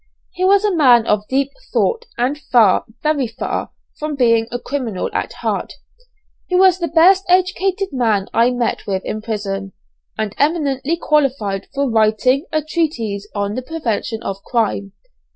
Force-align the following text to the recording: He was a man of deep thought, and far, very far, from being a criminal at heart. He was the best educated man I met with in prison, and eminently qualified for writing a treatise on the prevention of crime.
He 0.31 0.43
was 0.43 0.65
a 0.65 0.75
man 0.75 1.05
of 1.05 1.27
deep 1.27 1.51
thought, 1.71 2.07
and 2.17 2.35
far, 2.35 2.85
very 3.03 3.27
far, 3.27 3.69
from 3.99 4.15
being 4.15 4.47
a 4.51 4.57
criminal 4.57 5.11
at 5.13 5.31
heart. 5.33 5.73
He 6.47 6.55
was 6.55 6.79
the 6.79 6.87
best 6.87 7.23
educated 7.29 7.89
man 7.91 8.27
I 8.33 8.49
met 8.49 8.87
with 8.87 9.05
in 9.05 9.21
prison, 9.21 9.73
and 10.17 10.33
eminently 10.39 10.97
qualified 10.97 11.67
for 11.75 11.87
writing 11.87 12.47
a 12.51 12.63
treatise 12.63 13.27
on 13.35 13.53
the 13.53 13.61
prevention 13.61 14.23
of 14.23 14.41
crime. 14.43 14.93